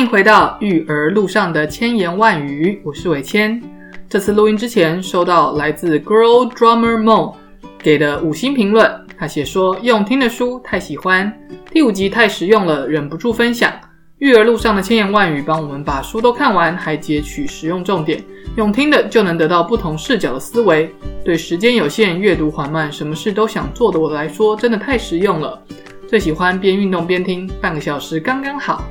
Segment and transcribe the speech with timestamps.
[0.00, 3.62] 欢迎回到育儿路上的千言万语，我是伟谦。
[4.08, 7.34] 这次录音之前，收到来自 Girl Drummer Mo
[7.78, 11.30] 给的五星评论，他写说用听的书太喜欢，
[11.70, 13.70] 第五集太实用了，忍不住分享。
[14.20, 18.24] 育儿路上的千言万语，帮我们把书都看完，还截取实用重点，
[18.56, 20.90] 用听的就能得到不同视角的思维。
[21.22, 25.62] 对时间有限、阅读缓慢、什么事都想做的我来说，真的太实用了。
[26.08, 28.82] 最喜欢边运动边听，半个小时刚刚好。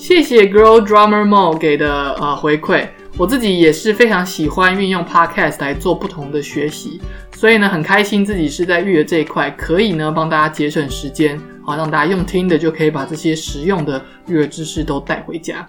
[0.00, 6.98] 谢谢 Girl Drummer Mo 给的呃回馈，我自己也是非常喜欢运用 Podcast 来做不同的学习，
[7.36, 15.68] 所以呢很开心自己是在育儿这一块可以呢帮大家节省时间，好让大家用听的就可以把这些实用的育儿知识都带回家。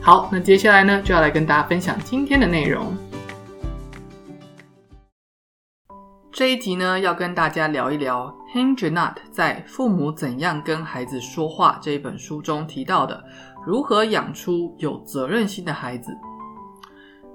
[0.00, 2.92] 好，那接下来呢就要来跟大家分享今天的内容。
[6.32, 13.22] 这一集呢，要跟大家聊一聊 Henry Nutt 在《父母怎样跟孩子说话》这一本书中提到的，
[13.66, 16.16] 如何养出有责任心的孩子。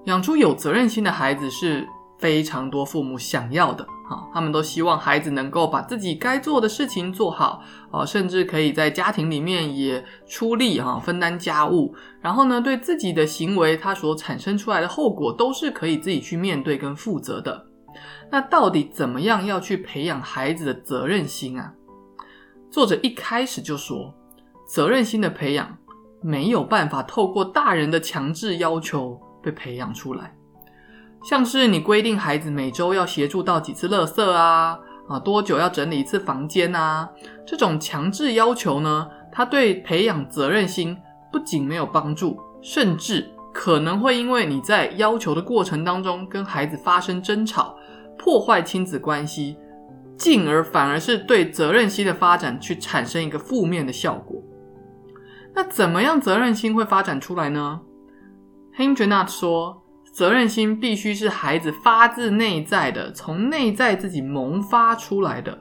[0.05, 1.87] 养出有责任心的孩子是
[2.19, 17.65] 非常多父母想要的啊，他们都希望孩子能够把自己该做的事情做好啊，甚至可以在家庭里面也出力哈，分担家务，然后呢，对自己的行为，他所产生出来的后果，都是可以自己去面对跟负责的。
[18.31, 21.73] 那到底怎么样要去培养孩子的责任心啊？
[22.69, 24.13] 作者一开始就说，
[24.67, 25.75] 责任心的培养
[26.25, 30.33] 没有办法透过大人的强制要求被培养出来。
[31.23, 37.07] 像是你规定孩子每周要协助到几次垃圾啊，啊多久要整理一次房间啊，
[37.45, 40.97] 这种强制要求呢，它对培养责任心
[41.31, 47.75] 不仅没有帮助，甚至可能会因为你在要求的过程当中跟孩子发生争吵。
[48.17, 49.57] 破坏亲子关系，
[50.17, 54.41] 进而反而是对责任心的发展去产生一个负面的效果。
[55.55, 57.79] 那怎么样责任心会发展出来呢
[58.73, 59.81] h e n r y Nutt 说，
[60.13, 65.57] 责任心必须是孩子发自内在的，从内在自己萌发出来的。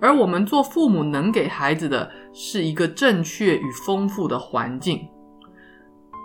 [0.00, 5.00] 而我们做父母能给孩子的是一个正确与丰富的环境。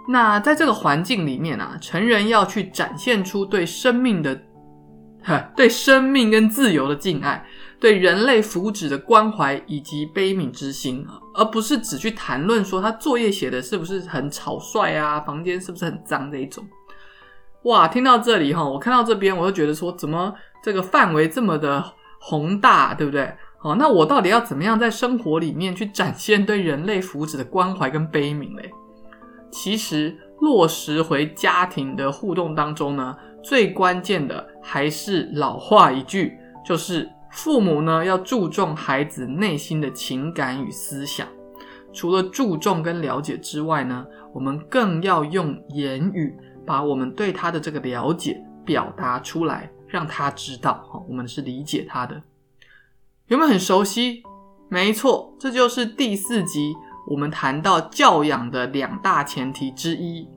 [0.07, 4.39] 那在这个环境里面啊，成人要去展现出对生命的。
[5.55, 7.41] 对生命跟自由的敬爱，
[7.83, 16.65] 对人类福祉的关怀以及悲悯之心，而不是只去谈论说他作业写的是不是很草率啊，房间是不是很脏这一种。
[17.63, 20.33] 哇，听到这里哈，我看到这边我就觉得说，怎么
[20.63, 21.83] 这个范围这么的
[22.21, 23.29] 宏大，对不对？
[23.63, 28.71] 哦，那我到底要怎么样在生活里面去展现对人类福祉的关怀跟悲悯嘞？
[29.51, 33.13] 其实落实回家庭的互动当中呢。
[33.43, 36.31] 最关键的还是老话一句，
[36.65, 41.27] 就是父母呢要注重孩子内心的情感与思想。
[41.91, 46.35] 除了注重跟了解之外呢，我们更要用言语
[46.65, 52.21] 把我们对他的这个了解表达出来，让他知道哈，我们是理解他的。
[53.27, 54.23] 有没有很熟悉？
[54.69, 56.73] 没错，这就是第四集
[57.07, 60.27] 我们谈到教养的两大前提之一。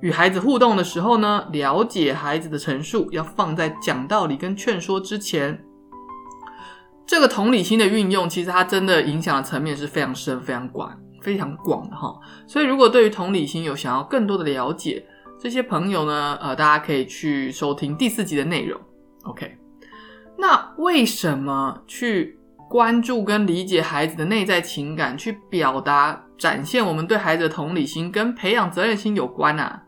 [0.00, 5.64] 与孩子互动的时候呢，了解孩子的陈述要放在讲道理跟劝说之前。
[7.06, 12.14] 这个同理心的运用，其实它真的影响的层面是非常深、非常广、非常广的哈。
[12.46, 15.04] 所以，如果对于同理心有想要更多的了解，
[15.38, 18.80] 这些朋友呢，呃，大家可以去收听第四集的内容。
[19.24, 19.56] OK，
[20.38, 22.38] 那为什么去
[22.70, 29.82] 关注跟理解孩子的内在情感，去表达、展现我们对孩子的同理心，跟培养责任心有关啊？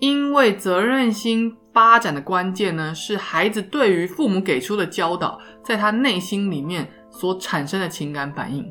[0.00, 8.66] 因为责任心发展的关键呢，是孩子对于父母给出的教导，在他内心里面所产生的情感反应。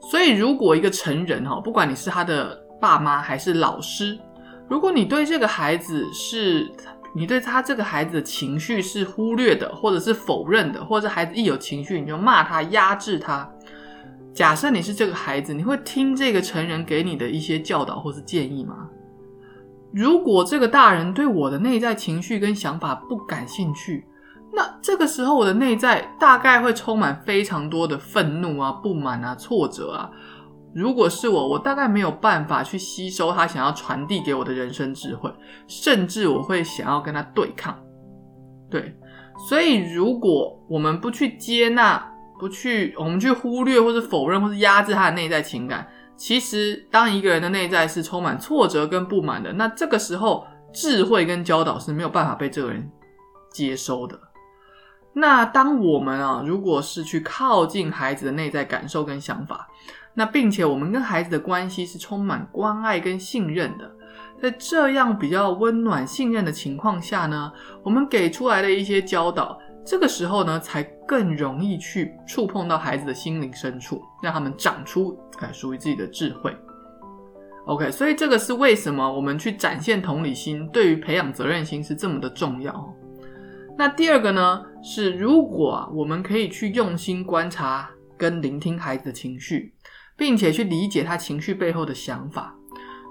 [0.00, 4.16] 所以，如果一个成人哈，不管你是他的爸妈还是老师，
[4.68, 6.70] 如果你对这个孩子是，
[7.16, 13.50] 你对他这个孩子的情绪是忽略的，或者是否认的，或者孩子一有情绪你就骂他、压制他。
[14.32, 18.88] 假设你是这个孩子，你会听这个成人给你的一些教导或是建议吗？
[19.92, 24.06] 如果这个大人对我的内在情绪跟想法不感兴趣，
[24.52, 30.10] 那这个时候我的内在大概会充满非常多的愤怒啊、不满啊、挫折啊。
[30.74, 35.32] 如果是我，我大概没有办法去吸收他想要传递给我的人生智慧，
[35.66, 37.76] 甚至我会想要跟他对抗。
[38.70, 38.94] 对，
[39.48, 42.06] 所以如果我们不去接纳、
[42.38, 45.88] 不去我们去忽略或者否认或是压制他的内在情感。
[46.18, 52.90] 其实，当一个人的内在是充满挫折跟不满的，那这个时候智慧跟教导是没有办法被这个人
[53.52, 54.18] 接收的。
[55.12, 59.68] 那当我们啊，如果是去靠近孩子的内在感受跟想法，
[60.12, 63.88] 那并且我们跟孩子的关系是充满关爱跟信任的。
[64.40, 67.52] 在这样比较温暖、信任的情况下呢，
[67.84, 76.54] 我们给出来的一些教导，这个时候呢，才更容易去触碰到孩子的心灵深处，让他们长出呃属于自己的智慧。
[77.64, 82.94] OK，所以这个是为什么我们去展现同理心，对于培养责任心是这么的重要。
[83.78, 87.88] 那第二个呢，是如果我们可以去用心观察
[88.18, 89.72] 跟聆听孩子的情绪，
[90.18, 92.54] 并且去理解他情绪背后的想法。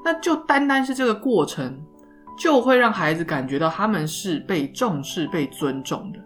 [0.06, 1.84] 那就单单是这个过程，
[2.38, 6.20] 就会让孩子感觉到他们是被重视、被尊重的。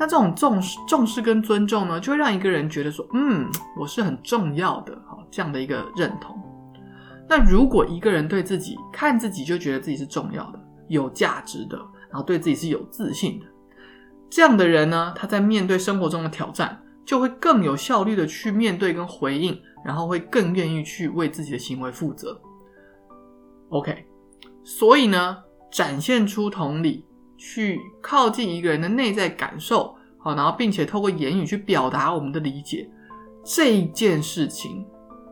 [0.00, 3.46] 那这种重视、重视跟尊重呢，就会让一个人觉得说：“嗯，
[3.78, 6.40] 我是很重要的。”好，这样的一个认同。
[7.28, 11.76] 那如果一个人对自己看自己就觉得自己是重要的、有价值的，
[12.08, 13.46] 然后对自己是有自信的，
[14.30, 22.40] 这样的人呢，他在面对生活中的挑战，就会更有效率的去面对跟回应，然后会更愿意去为自己的行为负责。
[23.68, 24.06] OK，
[24.64, 25.36] 所以呢，
[25.70, 27.04] 展现出同理，
[27.40, 32.86] 去靠近一个人的内在感受，好，然后并且透过言语去表达我们的理解，
[33.42, 34.86] 这一件事情，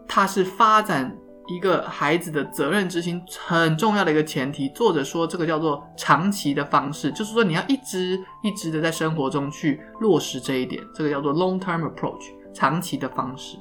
[0.09, 1.15] 它是发展
[1.47, 4.71] 一个孩子的责任之心很重要的一个前提。
[4.71, 12.25] 作者说，这个叫做长期的方式，就是说你要一直一直的在生活中去落实这一点，这个叫做 long-term approach，
[12.55, 13.59] 长期的方式。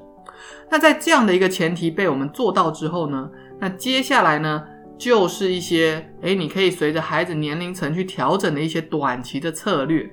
[0.70, 3.30] 那在这样的一个前提被我们做到之后呢？
[3.60, 4.64] 那接下来呢，
[4.98, 10.10] 就是一些诶，你可以随着孩子年龄层去调整的一些短期的策略。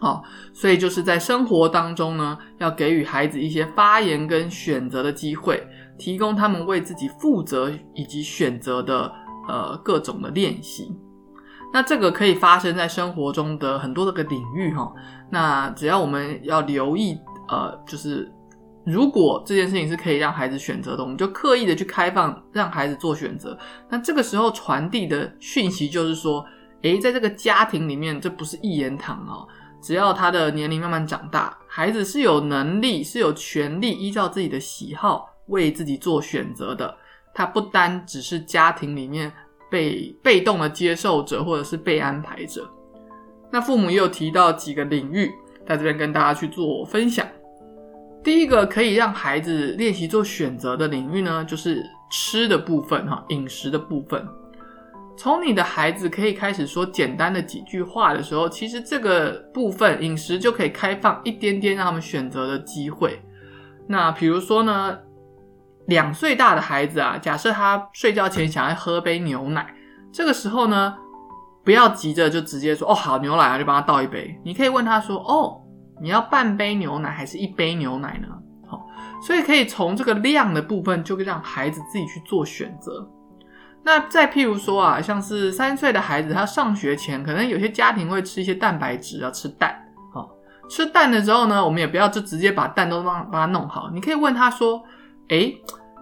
[0.00, 0.22] 好，
[0.52, 5.62] 所以就是在生活当中呢，要给予孩子一些发言跟选择的机会，
[5.98, 9.12] 提供他们为自己负责以及选择的
[9.48, 10.96] 呃各种的练习。
[11.72, 14.92] 那这个可以发生在生活中的很多的个领域哈。
[15.30, 17.18] 那只要我们要留意
[17.48, 18.32] 呃，就是。
[18.90, 23.56] 如果这件事情是可以让孩子选择的，我们就刻意的去开放，让孩子做选择。
[23.90, 26.42] 那这个时候传递的讯息就是说，
[26.82, 29.46] 诶，在这个家庭里面，这不是一言堂哦。
[29.82, 36.96] 只要他的年龄慢慢长大，孩子是有能力、是有权利依照自己的喜好为自己做选择的。
[37.34, 39.30] 他不单只是家庭里面
[39.70, 42.68] 被被动的接受者，或者是被安排者。
[43.50, 45.30] 那父母也有提到几个领域，
[45.66, 47.26] 在这边跟大家去做分享。
[48.22, 54.26] 第一个可以让孩子练习做选择的领域呢，就是吃的部分哈，饮食的部分。
[55.16, 63.20] 从你的孩子可以开始说简单的几句话的时候，其实这个部分饮食就可以开放一点点让他们选择的机会。
[63.86, 64.98] 那比如说呢，
[65.86, 69.74] 两岁大的孩子啊，假设他睡觉前想要喝杯牛奶，
[70.12, 70.94] 这个时候呢，
[71.64, 74.38] 不要急着就直接说哦好牛奶啊，就帮他倒一杯。
[74.44, 75.62] 你可以问他说哦。
[76.00, 78.28] 你要半杯牛奶还是一杯牛奶呢？
[78.66, 78.86] 好，
[79.22, 83.08] 所以可以从这个量的部分，就可以让孩子自己去做选择。
[83.82, 89.74] 那再譬如说啊，像是三岁的孩子，他上学前可能有些家庭会吃一些蛋白质，要吃蛋。
[90.12, 90.28] 好，
[90.68, 93.88] 吃蛋的时候呢，我们也不要就直接把蛋都帮帮他弄好。
[93.94, 94.82] 你可以问他说
[95.30, 95.56] ：“诶，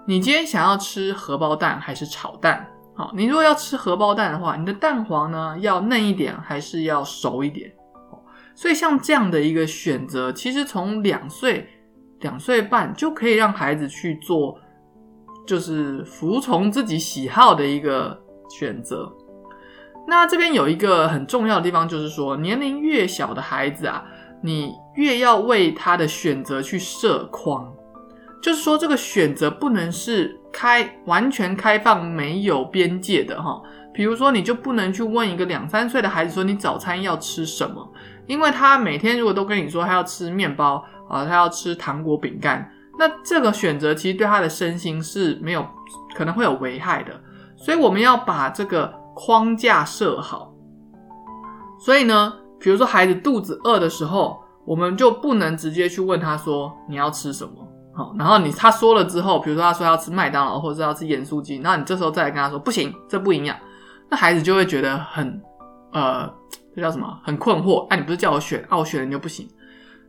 [0.06, 2.66] 你今天想要吃荷包蛋还是炒蛋？
[2.96, 7.70] 好，你如果要吃荷包蛋的话，你的蛋黄呢要嫩一点还是要熟一点？”
[8.56, 11.68] 所以像这样的一个选择，其实从两岁、
[12.20, 14.58] 两岁半就可以让孩子去做，
[15.46, 19.12] 就是服从自己喜好的一个选择。
[20.08, 24.02] 那这边有一个很重要的地方，就是说年龄越小的孩子啊，
[24.42, 27.70] 你越要为他的选择去设框，
[28.42, 33.60] 就是说这个选择不能是开完全开放、没有边界的哈。
[33.96, 37.90] 比如说，你就不能去问一个两三岁的孩子说你早餐要吃什么。
[38.26, 45.64] 因为他每天如果都跟你说他要吃面包啊，他要吃糖果饼干，那这个选择其实对他的身心是没有
[46.14, 47.12] 可能会有危害的，
[47.56, 50.52] 所以我们要把这个框架设好。
[51.78, 57.52] 所以呢，比如说孩子肚子饿的时候，我们就不能直接去问他说你要吃什么，
[57.94, 63.56] 好，然后你他说了之后，比如说他说要吃麦当劳或者要吃盐酥鸡，那你这时候再来跟他说不行，这不营养，
[64.10, 65.42] 那孩子就会觉得很
[65.92, 66.32] 呃。
[66.74, 67.18] 这叫什么？
[67.24, 67.86] 很困惑。
[67.86, 69.48] 哎，你不是叫我选，啊，我选了你就不行。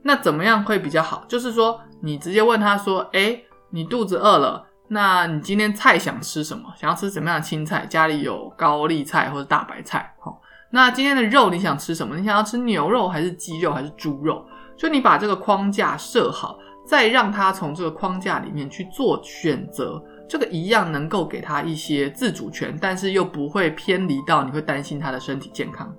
[0.04, 1.24] 那怎么样会比较好？
[1.26, 6.64] 就是说，你直接问他说：“哎，你肚子饿了，那你今天菜想吃什么？
[6.76, 7.86] 想要吃什么样的青菜？
[7.86, 10.14] 家里有高丽菜或者大白菜。
[10.20, 12.18] 好，那今天的肉你想吃什么？
[12.18, 14.46] 你想要吃牛肉还是鸡肉还是猪肉？
[14.76, 25.96] 就你把这个框架设好，再让他从这个框架里面去做选择，这个一样能够给他一些自主权，但是又不会偏离到你会担心他的身体健康。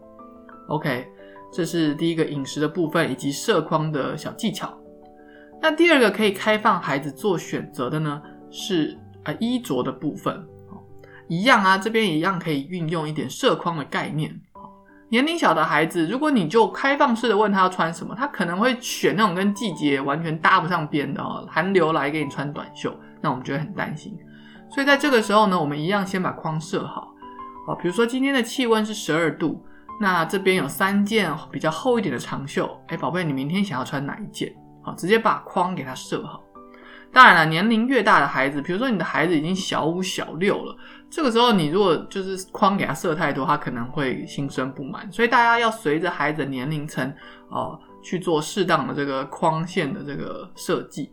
[0.69, 1.07] OK，
[1.53, 4.77] 这是第一个饮食的部分以及设框的小技巧。
[5.61, 10.47] 那第二个可以开放孩子做选择的呢，是呃衣着的部分。
[11.27, 14.41] 一样啊，这边一样可以运用一点色框的概念。
[15.11, 24.17] 年龄小的孩子，如果你就开放式的问他要穿什么，他可能会选那种跟季节完全搭不上边的哦，寒流来给你穿短袖，那我们就会很担心。
[24.71, 27.09] 所以在这个时候呢，我们一样先把框设好。
[27.67, 29.65] 哦，比如说今天的气温是十二度，
[29.99, 32.71] 那这边有三件比较厚一点的长袖。
[32.89, 34.55] 哎，宝贝，你明天想要穿哪一件？
[34.83, 36.43] 好，直接把框给他设好。
[37.11, 40.77] 当然了，年龄越大的孩子，比如说你的孩子已经小五、小六了，
[41.11, 45.11] 这个时候你如果就是框给他设太多，他可能会心生不满。
[45.11, 47.13] 所以大家要随着孩子的年龄层
[47.49, 51.13] 哦去做适当的这个框线的这个设计。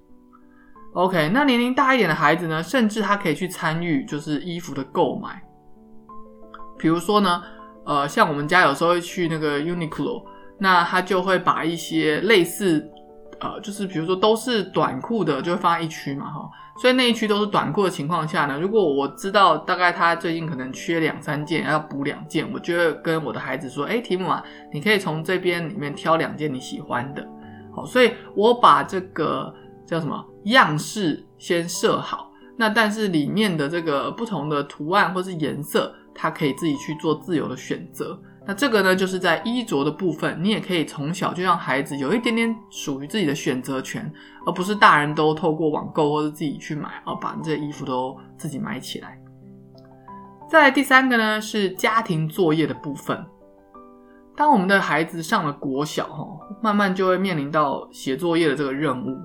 [0.93, 5.41] OK，那年龄大一点的孩子呢，甚至他可以去参与就是衣服的购买。
[6.77, 7.43] 比如说呢，
[7.85, 10.25] 呃，像我们家有时候会去那个 Uniqlo，
[10.59, 12.89] 那他就会把一些类似。
[13.45, 16.49] 呃，就是比如说都是短裤的，就会放在一区嘛，哈，
[16.81, 27.23] 所以那一区都是短裤的情况下呢，如果我知道大概他最近可能缺两三件，要补两件，我就会跟我的孩子说，哎，提姆啊，你可以从这边里面挑两件你喜欢的，
[27.75, 29.53] 好，所以我把这个
[29.85, 38.19] 叫什么样式先设好，那但是里面的这个不同的图案或是颜色，他可以自己去做自由的选择。
[38.47, 44.11] 那这个呢，就是在衣着的部分，你也可以从小就让孩子有一点点属于自己的选择权，
[44.45, 49.19] 而不是大人都透过网购或者自己去买，哦，把这衣服都自己买起来。
[50.47, 53.25] 再来第三个呢，是家庭作业的部分。
[54.37, 56.27] 当我们的孩子上了国小，哈，
[56.61, 59.17] 慢慢就会面临到写作业的这个任务。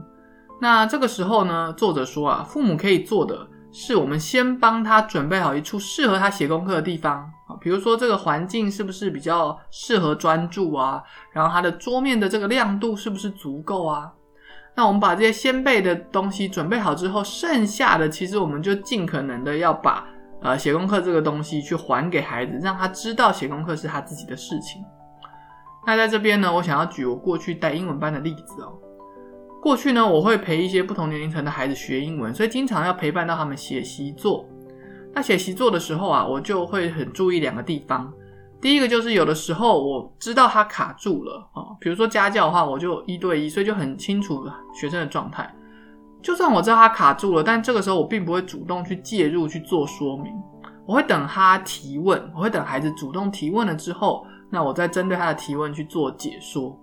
[0.63, 7.31] 那这个时候呢，作者说啊，父母可以做的是，我们先帮他准备好一处适合他写功课的地方。
[7.61, 11.03] 比如说这个环境是不是比较适合专注啊？
[11.33, 14.11] 然后他的桌面的这个亮度是不是足够啊？
[14.75, 20.07] 那我们把这些先备的东西准备好之后，剩下的其实我们就尽可能的要把
[20.43, 24.83] 呃写功课这个东西去还给孩子，让他知道写功课是他自己的事情。
[25.87, 28.79] 那在这边呢，我想要举我过去带英文班的例子哦。
[29.61, 34.49] 过去呢，我会陪一些不同年龄层的孩子学英文，所以经常要陪伴到他们写习作。
[35.13, 38.11] 那写习作的时候啊，我就会很注意两个地方。
[38.59, 45.55] 第一个就是有的时候我知道他卡住了啊，比如说家教的话，我就一对一，所以就很清楚学生的状态。
[46.23, 50.33] 就算我知道他卡住了，但这个时候我并不会主动去介入去做说明，
[50.87, 56.75] 我会等他提问，我会等孩子主动提问了之后，那我再针对他的提问去做解说。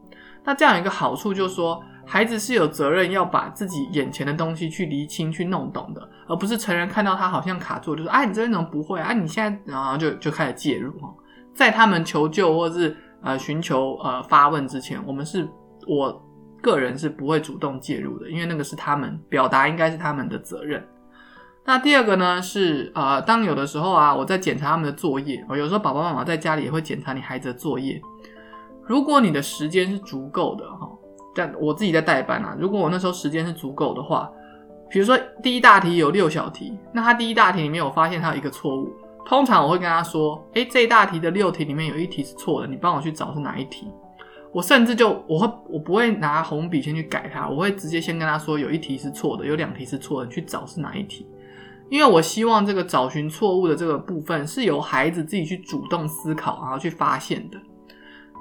[0.43, 1.81] 那这样一个好处就是说。
[2.09, 9.11] 孩子是有责任要把自己眼前的东西去厘清、去弄懂的，而不是成人看到他好像卡住，就说：“哎，你这边怎么不会啊？
[9.11, 11.13] 你现在……”然后就就开始介入哈。
[11.53, 15.45] 在他们求救或是呃寻求呃发问之前，我们是
[15.85, 16.25] 我
[16.61, 20.81] 个人是不会主动介入的，因为那个是他们表达应该是他们的责任。
[21.65, 28.01] 那第二个呢是呃，当有的时候啊，我在检查他们的作业，有时候爸爸妈妈在家里也会检查你孩子的作业。
[28.85, 30.89] 如果你的时间是足够的哈。
[31.37, 34.29] 但我自己在代班啊，如果我那时候时间是足够的话，
[34.89, 38.91] 比如说第一大题有六小题，那他第一大题里面我发现他有一个错误，
[39.25, 43.87] 通常我会跟他说，哎，这一大题的六题里面有一题是错的，你帮我去找是哪一题。
[44.53, 51.27] 我甚至就我会我不会拿红笔先去改它，我会直接先跟他说有一题是错的，有两题是错的，你去找是哪一题。
[51.89, 57.57] 因为我希望这个找寻错误的这个部分是由孩子自己去主动思考，然后去发现的。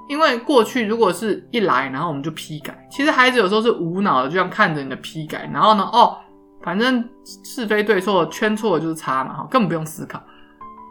[0.09, 6.17] 因为过去如果是一来，然后我们就批改，其实孩子有时候是无脑的，就像看着你的批改，然后呢，哦，
[6.63, 7.05] 反正
[7.45, 10.23] 是非对错圈错了就是差嘛，哈，根本不用思考。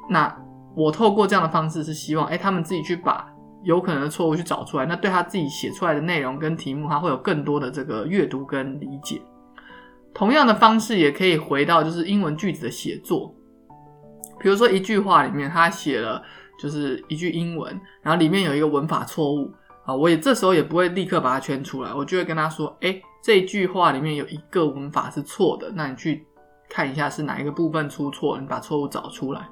[0.09, 0.35] 那
[0.75, 3.25] 我透过这样的方式是希望，哎，他们自己去把
[3.63, 9.21] 有可能的错误去找出来，那对他自己写出来的内容跟题目，他会有更多的这个阅读跟理解。
[10.13, 13.33] 同样的方式也可以回到就是英文句子的写作，
[14.39, 16.21] 比如说一句话里面他写了。
[16.59, 19.51] 就是一句英文，然后里面有一个文法错误
[19.85, 26.25] 啊，我也这时候也不会立刻把它圈出来，我就会跟他说：“哎，这句话里面有一个文法是错的，那你去
[26.69, 29.47] 看一下是哪一个部分出错，你把错误找出来。”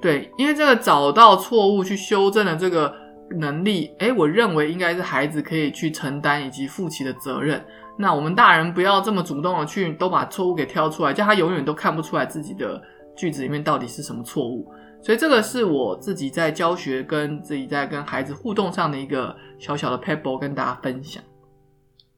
[0.00, 2.94] 对，因为这个找到错误去修正的这个
[3.38, 7.64] 能力，哎，我认为应该是孩子可以去承担以及负起的责任。
[7.96, 12.80] 那我们大人不要这么主动的去都把错误给挑出来，叫他永远都看不出来自己的
[13.16, 14.70] 句子里面到底是什么错误。
[15.00, 21.22] 所以这个是我自己在教学跟自己在跟孩子互动上的一个小小的 pebble 跟大家分享。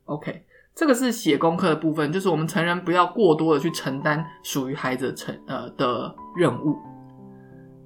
[0.06, 0.42] OK，
[0.74, 6.76] 这个是写功课的部分，就是我们成人不要过多的去承担属于孩子成呃的任务。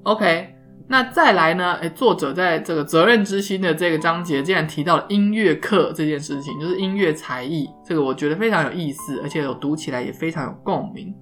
[0.05, 0.55] OK，
[0.89, 1.75] 那再来呢？
[1.83, 7.69] 哎，作者在这个责任之心的这个章节，竟然提到了音乐课这件事情，就是音乐才艺。
[7.85, 11.15] 这个我觉得非常有意思，而且有读起来也非常有共鸣。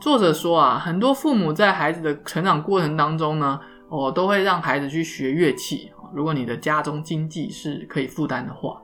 [0.00, 5.90] 作者说啊，很多父母在孩子的成长过程当中呢，哦，都会让孩子去学乐器。
[6.14, 8.80] 如果你的家中经济是可以负担的话，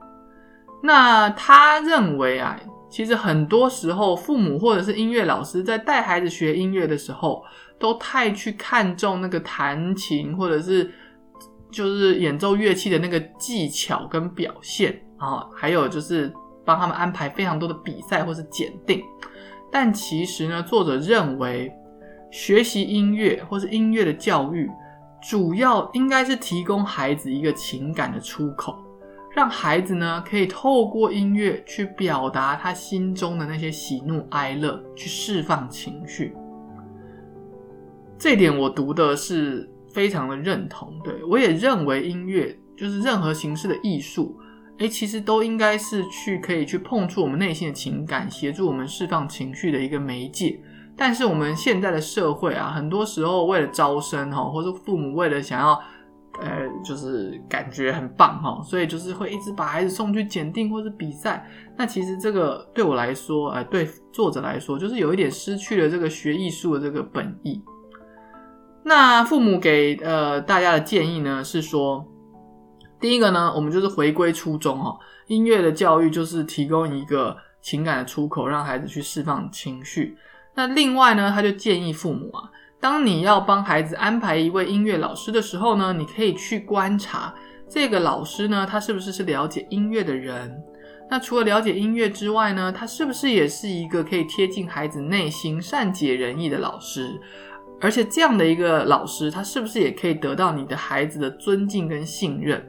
[0.81, 2.57] 那他认为啊，
[2.89, 7.43] 其实很多时候父母或者是音乐老师在带孩子学音乐的时候。
[7.79, 10.91] 都太去看重那个弹琴，或者是
[11.69, 16.33] 就是演奏乐器的那个技巧跟表现啊，还有就是
[16.65, 19.03] 帮他们安排非常多的比赛或是检定。
[19.71, 21.71] 但其实呢，作者认为
[22.31, 24.69] 学习音乐或是音乐的教育，
[25.21, 28.77] 主要应该是提供孩子一个情感的出口，
[29.35, 36.33] 让孩子呢可以透过音乐去表达他心中的那些喜怒哀乐，去释放情绪。
[38.17, 44.39] 这点我读的是非常的认同，对我也认为音乐就是任何形式的艺术，
[44.79, 50.59] 诶，其实都应该是去可以去碰触我们内心的情感，协助我们释放情绪的一个媒介。
[50.95, 55.79] 但是我们现在的社会啊，很多时候为了招生哈，或者父母为了想要，
[56.39, 61.47] 呃，就是感觉很棒哈，所以就是会一直把孩子送去检定或者比赛。
[61.75, 67.61] 那其实这个对我来说，呃，对作者来说，就是有一点失去了这个学艺术的这个本意。
[68.83, 72.03] 那父母给呃大家的建议呢，是说，
[72.99, 80.17] 第一个呢，我们就是回归初衷哈，音乐的教育就是提供一个情感的出口，让孩子去释放情绪。
[80.55, 82.49] 那另外呢，他就建议父母啊，
[82.79, 87.33] 当你要帮孩子安排一位音乐老师的时候呢，你可以去观察
[87.69, 90.55] 这个老师呢，他是不是是了解音乐的人？
[91.09, 97.21] 那除了了解音乐之外呢，他是不是也是一个可以贴近孩子内心、善解人意的老师？
[97.79, 102.67] 而且这样的一个老师，他是不是也可以得到你的孩子的尊敬跟信任？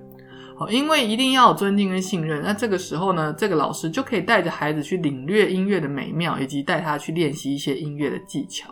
[0.59, 8.69] 好，因为一定要有尊敬跟信任，那这个时候呢，这个老师就可以带着孩子去领略音乐的美妙，以及带他去练习一些音乐的技巧。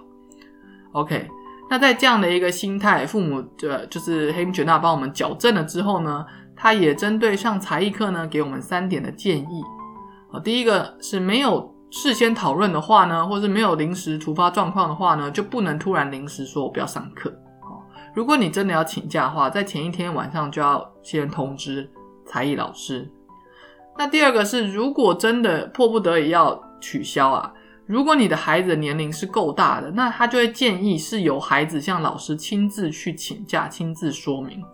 [0.93, 1.29] OK，
[1.71, 9.63] 那在这样的一个心态，父母的就是黑姆 m j n 帮我们矫正了之后呢，他也针对上才艺课呢，给我们三点的建议。
[10.33, 11.75] 好，第一个是没有。
[11.89, 17.33] 事先讨论的话呢，或是没有临时突发状况的话呢，就不能突然临时说我不要上课。
[18.17, 21.87] 如果你真的要请假的话，在前一天晚上就要先通知
[22.25, 23.07] 才艺老师。
[23.99, 27.53] 那第二个是，如果真的迫不得已要取消啊，
[27.85, 34.65] 如果你的孩子的年龄是够大的，那他就会建议是由孩子向老师亲自去请假，亲自说明。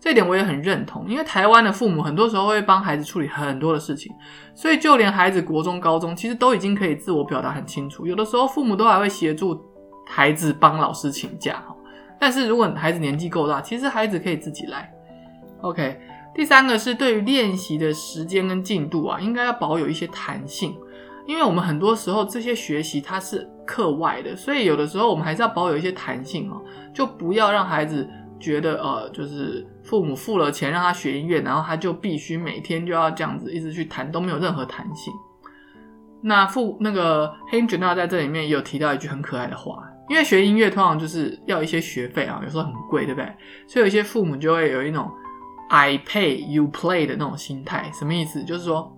[0.00, 4.10] 这点我也很认同，因为台湾的父母很多时候会帮孩子处理很多的事情，
[4.54, 8.06] 所以就连孩子国中、高中其实都已经可以自我表达很清楚。
[8.06, 9.62] 有的时候父母都还会协助
[10.06, 11.62] 孩子帮老师请假。
[12.18, 14.92] 但是如果孩子年纪够大，其实孩子可以自己来。
[15.60, 16.00] OK，
[16.34, 20.76] 第三个是对于练习的时间跟进度啊，应该要保有一些弹性，
[21.26, 26.62] 因为我们很多时候这些学习它是课外的，所以有的时候我们还是要保有一些弹性哦，
[26.94, 28.08] 就不要让孩子。
[28.38, 35.10] 觉得呃，就是父母付了钱让他学音乐，然后他就必须每天就要这样子一直去弹，都没有任何弹性。
[36.20, 43.26] 那父那个黑卷纳在这里面也有提到一句很可爱的话，因为学音乐通常就是要一些学费啊，有时候很贵，对不对？
[43.66, 45.10] 所以有一些父母就会有一种
[45.68, 48.44] I pay you play 的那种心态，什么意思？
[48.44, 48.96] 就是说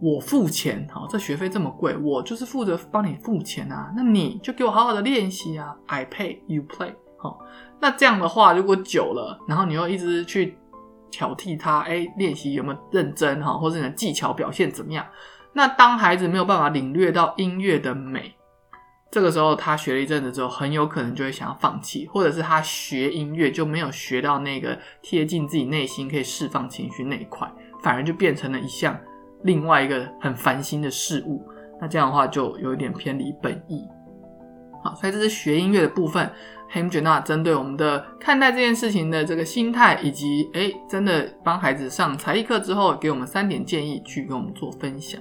[0.00, 7.40] 我付钱，好，这学费这么贵，我就是负责帮你付钱啊，那你就给我好好的练习啊，I pay you play，好。
[7.80, 10.56] 那这样的话，如果久了，然后你又一直去
[11.10, 15.04] 挑剔他，哎，练习有没有认真哈，或者你的技巧表现怎么样？
[15.52, 18.32] 那当孩子没有办法领略到音乐的美，
[19.10, 27.50] 这个时候他学了一阵子之后，很有可能就会想要放弃，或者是他学音乐就没有学到那个贴近自己内心可以释放情绪那一块，
[27.82, 28.98] 反而就变成了一项
[29.44, 31.42] 另外一个很烦心的事物。
[31.80, 33.82] 那这样的话就有一点偏离本意。
[34.82, 36.30] 好，所以这是学音乐的部分。
[36.70, 45.18] h e m j n a 针对我们的看待这件事情的这个心态，以及诶真的帮孩子上才艺课之后，给我们三点建议去跟我们做分享。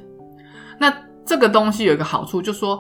[0.78, 0.93] 那
[1.26, 2.78] 这个东西有一个好处，就说，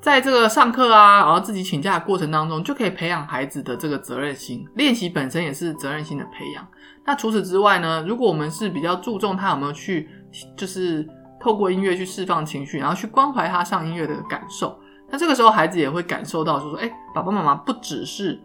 [0.00, 4.66] 在这个上课啊，然后自己请假的过程当中，就可以培养孩子的这个责任心。
[4.74, 6.66] 练习本身也是责任心的培养。
[7.04, 10.08] 那除此之外呢，如果我们是比较注重他有没有去，
[10.56, 11.06] 就是
[11.38, 14.78] 透过音乐去释放情绪，然后去关怀他上音乐的感受。
[15.10, 18.40] 那这个时候，孩子也会感受到，就说：“哎，爸爸妈妈不只是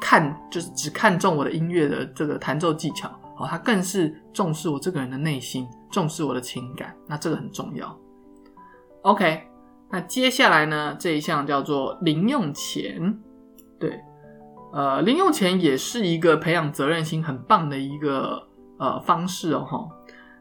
[0.00, 6.94] 看，就是只看重我的音乐的这个弹奏技巧，哦，他更是重视我这个人的内心，重视我的情感。
[7.06, 7.94] 那这个很重要。
[9.02, 9.42] OK，
[9.92, 13.14] 那接下来呢，这一项叫做零用钱。
[13.78, 14.00] 对，
[14.72, 18.42] 呃，零用钱也是一个培养责任心很棒的一个
[18.78, 19.86] 呃方式哦，哈。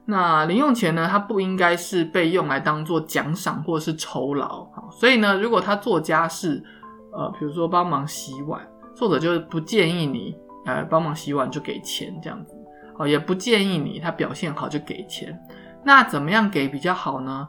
[0.05, 6.63] 那零用钱呢，它不应该是被用来当做奖赏或者是酬劳，所以呢，如果他做家事，
[7.11, 10.35] 呃，比如说帮忙洗碗，作者就是不建议你，
[10.65, 12.55] 呃，帮忙洗碗就给钱这样子，
[12.97, 15.37] 哦，也不建议你他表现好就给钱。
[15.83, 17.47] 那怎么样给比较好呢？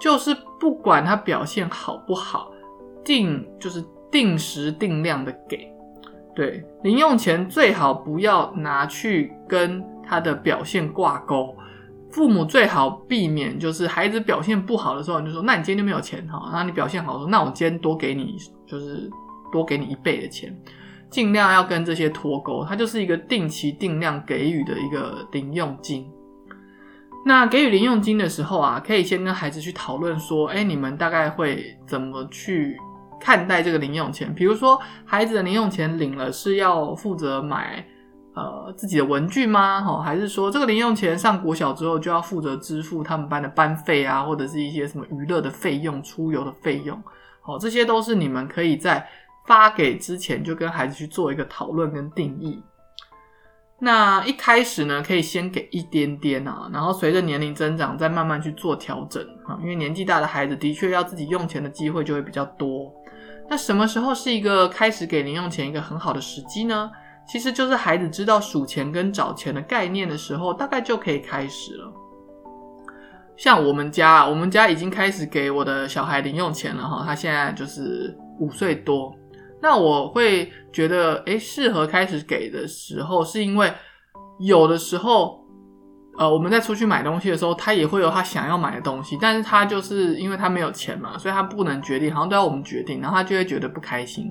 [0.00, 2.50] 就是不管他表现好不好，
[3.04, 5.70] 定就是定时定量的给。
[6.34, 11.54] 对，零用钱最好不要拿去跟他的表现挂钩。
[12.10, 19.10] 父母最好避免就是孩子表现不好的时候，你就说：“那你今天就没有钱哈。”那你表现好说：“那我今天多给你，就是
[19.52, 20.56] 多给你一倍的钱。”
[21.10, 26.06] 尽量要跟这些脱钩，它就是一个定期定量给予的一个零用金。
[27.28, 32.76] 那给予零用金的时候啊，可以先跟孩子去讨论说：“哎，你们大概会怎么去？”
[33.20, 37.84] 看待这个零用钱，比如说孩子的零用钱领了是要负责买
[38.34, 39.80] 呃自己的文具吗？
[39.80, 46.96] 哈，还是说这个零用钱上国小之后就要负责支付他们班的班费啊，或者是一些什么娱乐的费用、出游的费用？
[47.42, 49.04] 好，这些都是你们可以在
[49.46, 52.62] 发给之前就跟孩子去做一个讨论跟定义。
[53.80, 62.92] 那一开始呢，可以先给一点点啊，然后随着年龄增长再慢慢去做调整啊，因为年纪大的孩子的确要自己用钱的机会就会比较多。
[63.48, 66.90] 那什么时候是一个开始给零用钱一个很好的时机呢？
[67.26, 71.92] 其实就是孩子知道数钱跟找钱的概念的时候，大概就可以开始了。
[73.36, 79.14] 像我们家，我们家已经开始给我的小孩零用钱了哈，他现在就是五岁多。
[79.60, 83.72] 那我会觉得，哎，适合开始给的时候，是因为
[84.38, 85.44] 有的时候。
[86.18, 94.28] 呃，我们在出去买东西的时候，他也会有他想要买的东西，但是他就是因为他没有钱嘛，所以他不能决定，好像都要我们决定，然后他就会觉得不开心。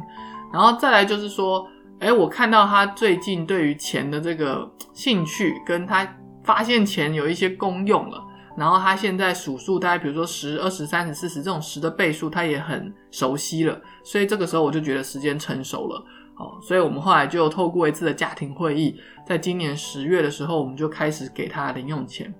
[0.51, 1.65] 然后再来就是说，
[2.01, 6.05] 哎，我看到他最近对于钱的这个兴趣，跟他
[6.43, 8.21] 发现钱有一些功用了，
[8.57, 16.03] 然后他现在数数，大概比如说十、二十、三十、四十这种十的倍数，他也很熟悉了，所以这个时候我就觉得时间成熟了。
[16.37, 22.33] 哦，所以我们后来就透过一次的家庭会议，在今年十月的时候，我们就开始给他零用钱。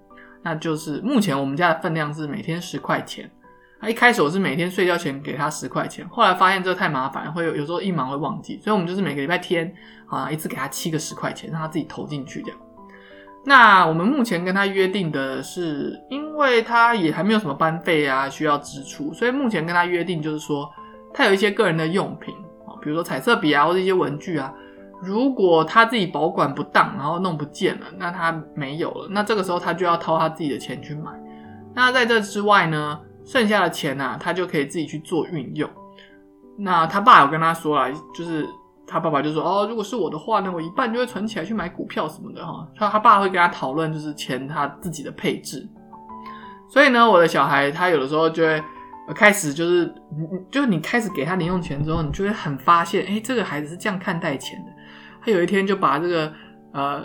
[0.44, 3.30] 那就是目前我们家的分量是每天十块钱。
[3.80, 9.72] 那一开始我是每天睡觉前给他十块钱，后来发现这太麻烦，会有有时候一忙会忘记，所以我们就是每个礼拜天
[10.08, 12.60] 啊，一次给他七个十块钱，让他自己投进去这样。
[13.48, 20.70] 那我们目前跟他约定的是，因为他也还没有什么班费啊需要支出，所以目前跟他约定就是说，
[21.14, 22.36] 他有一些个人的用品。
[22.82, 24.54] 比如说彩色笔啊，或者一些文具啊，
[25.02, 31.12] 如果他自己保管不当，然后弄不见了，那他没有了，那这个时候他就要掏他自己的钱去买。
[31.74, 35.70] 那在这之外呢，剩下的钱呢，他就可以自己去做运用。
[36.58, 38.46] 那他爸有跟他说了，就是
[38.88, 42.68] 他爸爸就说，哦，如果是我的话呢，我一半就会存起来去买股票什么的哈。
[42.76, 45.70] 他他爸会跟他讨论，就是钱他自己的配置。
[46.70, 48.64] 所以呢，我的小孩他有的时候就会。
[49.16, 49.96] 开始就是，
[50.52, 54.72] 就你开始给他零用钱之后，你就会很发现，哎，这个孩子是这样看待钱的。
[55.22, 56.30] 他有一天就把这个
[56.74, 57.02] 呃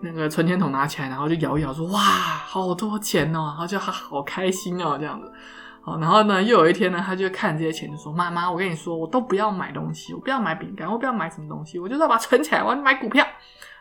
[0.00, 5.30] 那个存钱筒拿起来，然后就摇一摇，说：“哇，好多钱哦！”然后就好开心哦，这样子。
[5.82, 13.26] 好，然后呢，又有一天呢，他就看这些钱，就说：“妈妈，我跟你说，我都不要买东西，我不要买饼干，我不要买什么东西，我就是要把它存起来，我要买股票。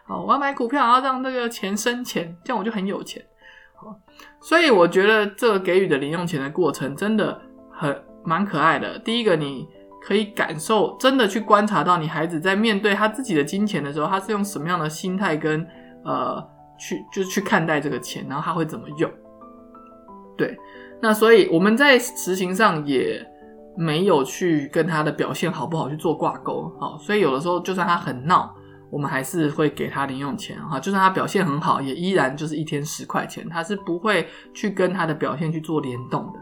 [0.06, 3.22] 好，我要买股票，然后让这个钱生钱，这样我就很有钱。”
[3.76, 3.96] 好
[4.42, 8.98] 所以我觉得这个给予的零用钱的过程真的很蛮可爱的。
[9.00, 9.68] 第一个，你
[10.02, 15.66] 可以感受，真的去观察到你孩子在面对他自己的金钱的时候，他是用什么样的心态跟
[16.06, 16.42] 呃
[16.78, 19.12] 去就是去看待这个钱，然后他会怎么用。
[20.40, 20.58] 对，
[21.02, 23.24] 那所以我们在实行上也
[23.78, 26.74] 没有去跟他的表现好不好去做挂钩。
[26.80, 28.56] 好，所以有的时候就算他很闹。
[28.92, 36.40] 我们还是会给他零用钱哈，就算他表现很好，也依然就是一天十块钱，他是不会去跟他的表现去做联动的。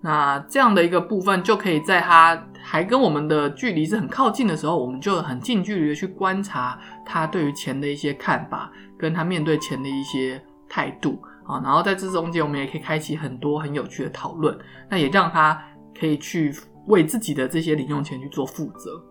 [0.00, 11.60] 那这样的一个部分，就可以在他还跟我们的距离是很靠近的时候，我们就很近距离的去观察他对于钱的一些看法，跟他面对钱的一些态度啊。
[11.62, 14.56] 然后在这中间，我们也可以开启很多很有趣的讨论，
[14.90, 15.60] 那也让他
[15.98, 16.54] 可以去
[16.86, 19.02] 为自己的这些零用钱去做负责。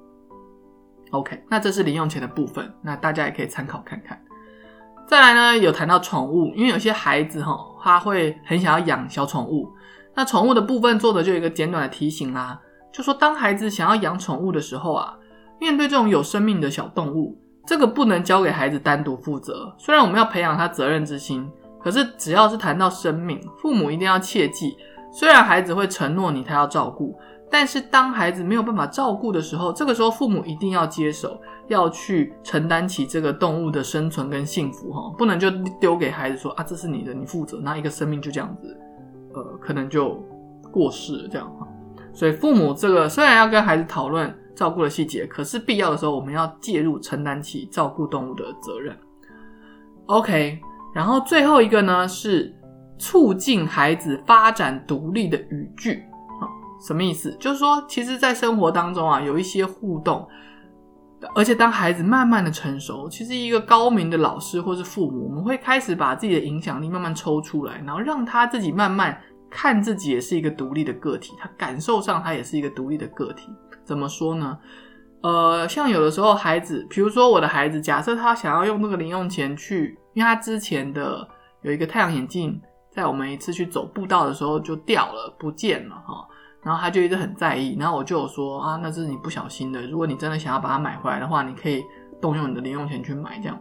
[1.12, 4.20] OK，那这是零用钱的部分，那大家也可以参考看看。
[5.08, 9.72] 再来呢，有谈到宠物，因为有些孩子哈，他会很想要养小宠物。
[10.16, 12.60] 那宠物的部分，作者就有一个简短的提醒啦，
[12.92, 15.16] 就说当孩子想要养宠物的时候啊，
[15.60, 19.76] 面对这种有生命的小动物，这个不能交给孩子单独负责。
[19.78, 21.48] 虽然我们要培养他责任之心，
[21.86, 24.76] 可是只要是谈到生命，父母一定要切记，
[25.14, 27.16] 虽然孩子会承诺你他要照顾。
[27.52, 38.76] 但是当孩子没有办法照顾的时候，这个时候父母一定要接手，要去承担起这个动物的生存跟幸福哈，不能就丢给孩子说啊，这是你的，你负责，那一个生命就这样子，
[39.36, 40.16] 呃，可能就
[40.72, 41.68] 过世了这样哈。
[42.12, 48.98] 所以父母这个虽然要跟孩子讨论照顾的细节，可是必要的时候我们要介入，承担起照顾动物的责任。
[50.08, 50.60] OK，
[50.96, 52.56] 然后最后一个呢是
[52.98, 56.02] 促进孩子发展独立的语句。
[56.88, 57.36] 什么意思？
[57.40, 60.28] 就是说，其实，在生活当中啊，有一些互动，
[61.34, 69.18] 而且当孩子慢慢的成熟，其实一个高明的老师或是父母，我们会开始把自己的影响力慢慢抽出来，然后让他自己慢慢
[69.50, 73.50] 看自己也是一个独立的个体，他感受上他也是一个独立的个体。
[73.84, 74.58] 怎么说呢？
[75.22, 81.28] 呃，像有的时候孩子，比如说我的孩子，假设他想要用那个零用钱去，因为他之前的
[81.62, 86.28] 有一个太阳眼镜，在我们一次去走步道的时候就掉了，不见了哈。
[86.64, 89.86] 然后他就一直很在意，然后我就有说啊，那是你不小心的。
[89.86, 91.84] 如果你真的想要把它买回来的话，你可以
[92.20, 93.60] 动用你的零用钱去买这样。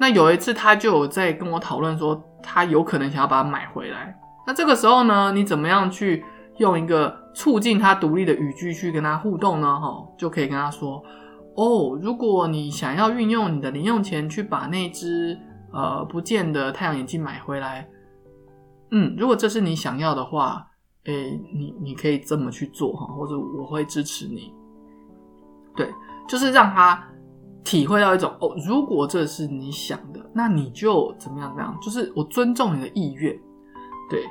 [0.00, 4.18] 那有一次他就有在跟我讨论说，他有可能想要把它买回来。
[4.46, 6.24] 那这个时候呢，你怎么样去
[6.56, 9.78] 用一个促进他独立的语句去跟他互动呢？
[9.78, 11.02] 哈，就可以跟他说，
[11.56, 15.38] 哦，如果你想要运用你的零用钱去把那只
[15.72, 17.88] 呃不见的太阳眼镜买回来，
[18.90, 20.64] 嗯，如果这是你想要的话。
[21.04, 24.52] 诶，你你可以这么去做哈，或者我会支持你。
[25.74, 25.90] 对，
[26.28, 27.02] 就是让他
[27.64, 31.48] 体会到一种哦，如果这是你想的，那你就怎么样？
[31.48, 31.78] 怎么样？
[31.80, 33.32] 就是我尊重你的意愿。
[34.10, 34.22] 对，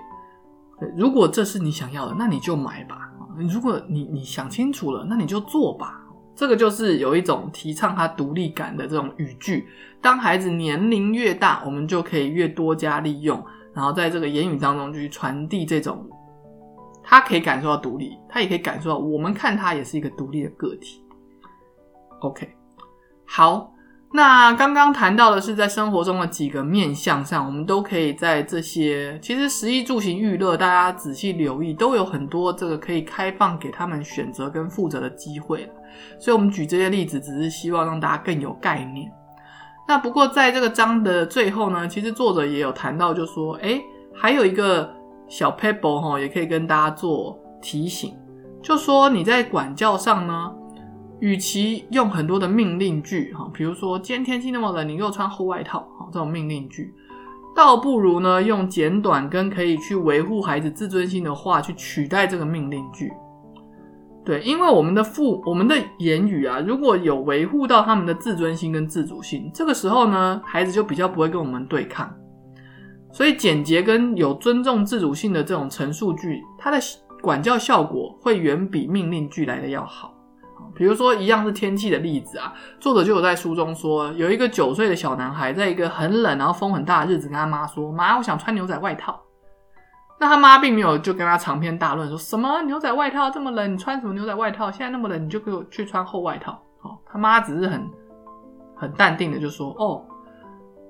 [0.79, 3.11] 对，如果这是你想要的，那你就买吧。
[3.49, 5.96] 如果你你想清楚了，那你就做吧。
[6.37, 9.67] 这个就是有一种提倡他独立感的这种语句。
[9.99, 16.07] 当孩子年龄越大，我们就可以越多加利用，然后在这个言语当中去传递这种。
[17.03, 21.03] 他可以感受到独立，他也可以感受到我们看他也是一个独立的个体。
[22.19, 22.47] OK，
[23.25, 23.73] 好，
[24.13, 35.69] 那刚刚谈到的是在生活中的几个面向上，我们都可以在这些其实食衣住行娱乐，大家仔细留意，都有很多这个可以开放给他们选择跟负责的机会
[36.19, 39.11] 所以，我们举这些例子，只是希望让大家更有概念。
[39.87, 43.81] 那不过，在这个章的最后呢，其实作者也有谈到，就说，哎，
[44.13, 44.95] 还有一个。
[45.29, 48.15] 小 paper 哈，也可以跟大家做提醒，
[48.63, 50.55] 就说你在管教上呢，
[51.19, 56.93] 与其用很多的命令句哈，比如说今天天气那么冷，你给我穿厚外套哈，这种命令句，
[57.55, 63.11] 倒不如呢用简短跟可以去维护孩子自尊心的话去取代这个命令句。
[64.23, 72.13] 对，因为我们的父我们的言语啊，如果有维护到他们的自尊心跟自主性，这个时候呢，孩子就比较不会跟我们对抗。
[73.13, 76.77] 所以简洁跟有尊重自主性的这种陈述句，它的
[77.21, 80.13] 管教效果会远比命令句来的要好。
[80.77, 89.19] 比如说一样是天气的例子啊，作者就有在书中说，有一个九岁的小男孩，在一个很冷然后风很大的日子，跟他妈说：“妈，我想穿牛仔外套。”
[90.19, 94.71] 那他妈并没有就跟他长篇大论说什么牛仔外套这么冷，你穿什么牛仔外套？
[94.71, 96.59] 现在那么冷，你就给我去穿厚外套。
[96.79, 97.89] 好，他妈只是很
[98.75, 100.05] 很淡定的就说：“哦，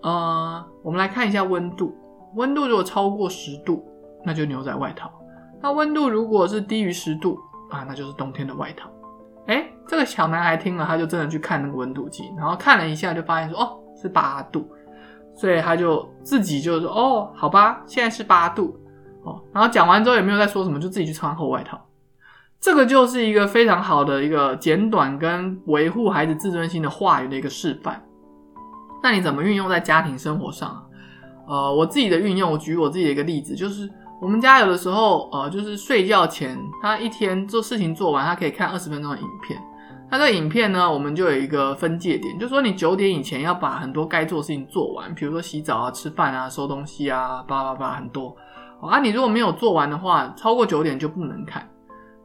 [0.03, 1.95] 呃，我们来看一下温度。”
[2.35, 3.83] 温度如果超过十度，
[4.25, 5.07] 那就牛仔外套；
[5.61, 7.39] 那温度如果是低于十度
[7.71, 8.89] 啊，那就是冬天的外套。
[9.47, 14.69] 哎，这个小男孩听了，他就真的去看那个温度计，然后看了一下，就发现说哦是八度，
[15.33, 18.77] 所以他就自己就说哦好吧，现在是八度
[19.23, 19.41] 哦。
[19.53, 21.79] 然后讲完之后也没有再说什么，就自己去穿厚外套。
[22.59, 28.03] 这个就是一个非常好的一个简短跟维护孩子自尊心的话语的一个示范。
[29.03, 30.83] 那你怎么运用在家庭生活上啊？
[31.47, 33.87] 呃，我自己的运用，我举我自己的一个例子，就是
[34.19, 39.61] 我们家有的时候，呃，就是睡觉前，他一天做事情做完，他可以看二十分钟的影片。
[40.09, 48.35] 那这个影片呢，我们就有一个分界点，就说你九点以前要把很多该做的事情做完，比如说洗澡啊、吃饭啊、收东西啊，叭叭叭很多。
[48.81, 51.67] 啊，你如果没有做完的话，超过九点就不能看。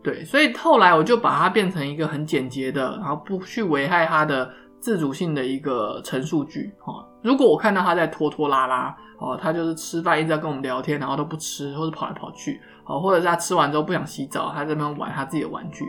[0.02, 4.50] 对，所以后来我就把它变成一个很简洁的，然后不去危害他的
[4.82, 6.74] 自主性的一个陈述句。
[6.80, 8.94] 哈，如果我看到他在拖拖拉拉。
[9.24, 15.84] 哦，他就是吃饭一直在跟我们聊天，然后都不吃，或者跑来跑去，哦，或者是他吃完之后不想洗澡，他在那边玩他自己的玩具，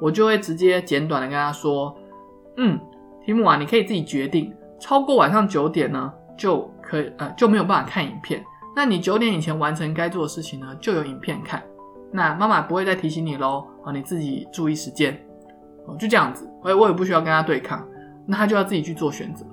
[0.00, 1.92] 我就会直接简短的跟他说，
[2.58, 2.78] 嗯，
[3.24, 8.40] 提姆啊，你可以自己决定，超过晚上九点呢，就可以呃就没有办法看影片，
[8.76, 11.60] 那你九点以前完成该做的事情呢，就有影片看，
[12.12, 15.12] 那妈妈不会再提醒你喽，啊，你自己注意时间，
[15.88, 17.84] 哦，就这样子，我我也不需要跟他对抗，
[18.26, 19.46] 那他就要自己去做选择。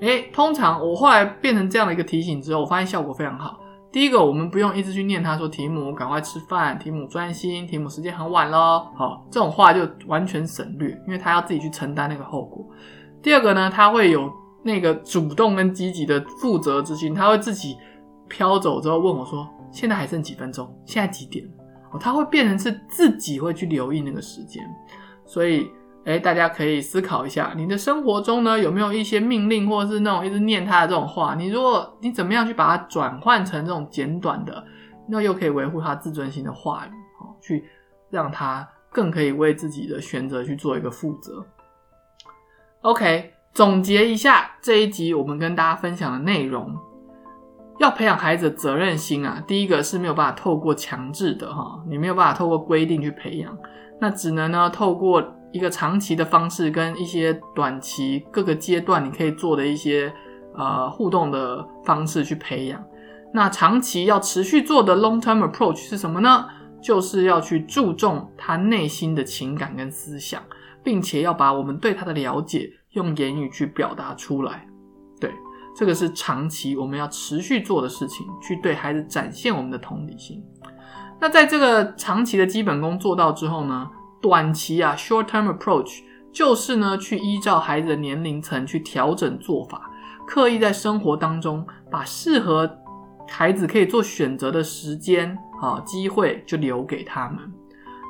[0.00, 3.60] 哎，通常我后来变成这样的一个提醒之后，我发现效果非常好。
[3.92, 8.86] 第一个，我们不用一直去念他说提姆赶快吃饭，提姆专心，提姆时间很晚喽。
[8.96, 12.66] 好，这种话就完全省略，因为他要自己去承担那个后果。
[13.22, 14.30] 第二个呢，他会有
[14.64, 17.76] 那个主动跟积极的负责之心，他会自己
[18.28, 20.68] 飘走之后问我说：“现在还剩几分钟？
[20.84, 21.46] 现在几点？”
[21.92, 24.62] 哦，他会变成是自己会去留意那个时间，
[25.24, 25.70] 所以。
[26.04, 31.34] 哎，大家可以思考一下，你的生活中呢有没有一些命令，或者是那种一直念他的这种话？
[31.34, 34.62] 你如果你怎么样去把它转换成这种简短的，
[35.08, 36.90] 那又可以维护他自尊心的话语，
[37.22, 37.64] 哦，去
[38.10, 41.42] 让他更可以为自己的选择去做一个负责。
[42.82, 46.70] OK，总结一下这一集我们跟大家分享的内容，
[47.78, 53.56] 要培养孩子的责任心啊，第一个是没有办法透过强制的哈，你没有办法透过规定去培养，
[53.98, 55.24] 那只能呢透过。
[55.54, 60.12] 一个长期的方式跟一些短期各个阶段你可以做的一些
[60.52, 62.84] 呃互动的方式去培养。
[63.32, 66.44] 那长期要持续做的 long term approach 是什么呢？
[66.82, 70.42] 就是要去注重他内心的情感跟思想，
[70.82, 74.66] 并且要把我们对他的了解用言语去表达出来。
[75.20, 75.30] 对，
[75.76, 80.44] 这个是长期我们要持续做的事情，去对孩子展现我们的同理心。
[81.20, 83.88] 那在这个长期的基本功做到之后呢？
[84.24, 85.98] 短期啊，short-term approach
[86.32, 89.90] 就是呢，去依照孩子的年龄层去调整做法，
[90.26, 92.78] 刻意在生活当中把适合
[93.28, 97.38] 孩子可以做选择的时间啊机会就留给他们。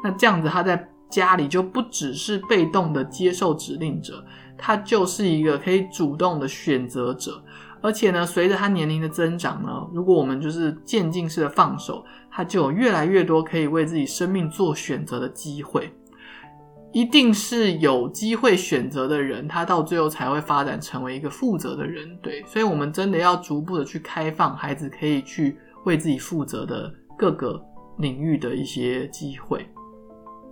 [0.05, 4.25] 那这样子，他在家里就不只是被动的接受指令者，
[4.57, 7.43] 他就是一个可以主动的选择者。
[7.83, 15.93] 而且呢，随着他年龄的增长呢，如果我们就是渐进式的放手，他就有越来越多可以为自己生命做选择的机会。
[16.95, 22.17] 一定是有机会选择的人，他到最后才会发展成为一个负责的人。
[22.23, 27.61] 对，所以，我们真的要逐步的去开放孩子可以去为自己负责的各个
[27.99, 29.69] 领域的一些机会。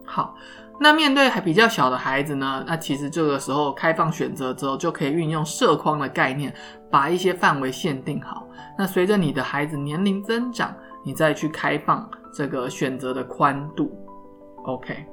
[0.05, 0.35] 好，
[0.81, 6.53] 那面对还比较小的孩子呢，那其实这个时候开放选择之后，就可以运用设框的概念，
[6.91, 8.49] 把一些范围限定好。
[8.77, 10.75] 那随着你的孩子年龄增长，
[11.05, 13.97] 你再去开放这个选择的宽度。
[14.65, 15.07] OK。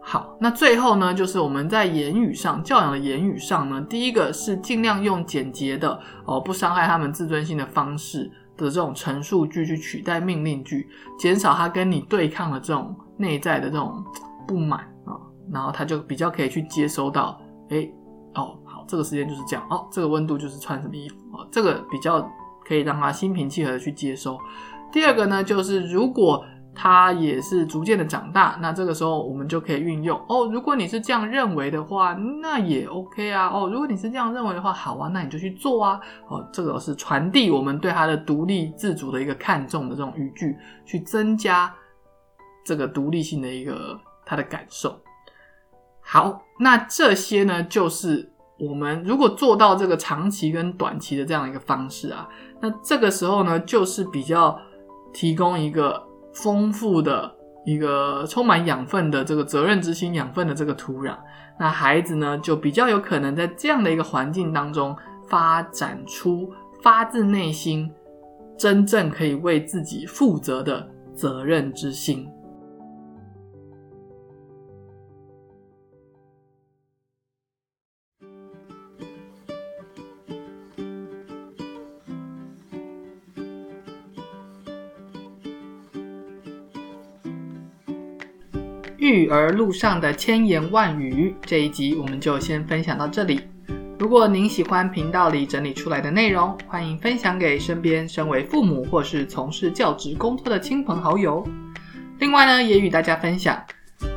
[0.00, 8.24] 好，那最后呢，就是我们在言语上教养的言语上呢，第一个是尽量用简洁的哦，不伤害他们自尊心的方式
[8.56, 14.02] 的这种陈述句去取代命令句，减少他跟你对抗的这种内在的这种
[14.46, 15.12] 不满啊，
[15.52, 17.86] 然后他就比较可以去接收到，哎，
[18.34, 22.26] 哦，好，这个时间就是这样，哦，这个温度就是穿什么衣服哦，这个比较
[22.64, 24.38] 可以让他心平气和的去接收。
[24.90, 26.42] 第二个呢，就是如果。
[26.80, 30.46] 他也是逐渐的长大，那这个时候我们就可以运用哦。
[30.46, 33.50] 如果你是这样认为的话，那也 OK 啊。
[33.52, 36.00] 哦，如果你是这样认为的话，好啊，那你就去做啊。
[36.28, 41.74] 哦，这个是传递我们对他的独立自主的一个看重的这种语句，去增加
[42.64, 44.96] 这个独立性的一个他的感受。
[46.00, 52.28] 好，那这些呢，就是我们如果做到这个长期跟短期的这样一个方式啊，
[52.60, 54.56] 那这个时候呢，就是比较
[55.12, 56.06] 提供一个。
[56.42, 57.30] 丰富的
[57.64, 61.16] 一个充满养分的这个责任之心养分的这个土壤，
[61.58, 64.96] 那孩子呢就比较有可能在这样的一个环境当中
[65.28, 66.50] 发展出
[66.82, 67.90] 发自内心
[68.56, 72.28] 真正可以为自己负责的责任之心。
[88.98, 93.40] 育儿路上的千言万语，这一集我们就先分享到这里。
[93.96, 101.46] 如果您喜欢频道里整理出来的内容，欢迎分享给身边身为父母或是从事教职工作的亲朋好友。
[102.18, 103.56] 另外呢，也与大家分享，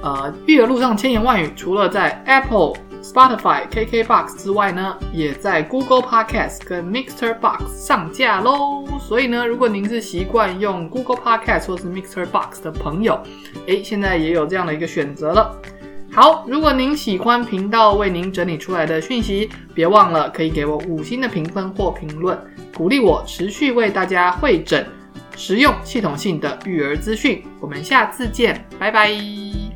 [0.02, 2.74] 呃，育儿路上千言万语，除了在 Apple。
[3.04, 8.86] Spotify、KKBox 之外呢，也在 Google Podcast 跟 Mixer Box 上架喽。
[9.08, 13.22] 所以呢，如果您是习惯用 Google Podcast 或是 Mixer Box 的朋友，
[13.68, 15.60] 诶，现在也有这样的一个选择了。
[16.14, 22.38] 好，如果您喜欢频道为您整理出来的讯息，别忘了可以给我五星的评分或评论，
[22.76, 24.86] 鼓励我持续为大家会诊
[25.38, 27.44] 实用系统性的育儿资讯。
[27.60, 29.71] 我们下次见，拜拜。